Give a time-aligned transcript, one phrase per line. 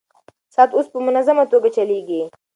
[0.55, 2.21] ساعت اوس په منظمه توګه چلېږي.